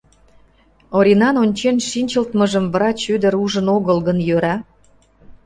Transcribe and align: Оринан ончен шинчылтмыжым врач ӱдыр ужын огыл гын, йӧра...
Оринан 0.97 1.35
ончен 1.43 1.75
шинчылтмыжым 1.89 2.65
врач 2.73 2.99
ӱдыр 3.13 3.33
ужын 3.43 3.67
огыл 3.75 3.97
гын, 4.07 4.17
йӧра... 4.27 4.55